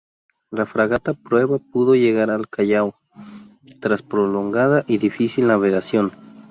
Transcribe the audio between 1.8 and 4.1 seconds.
llegar al Callao tras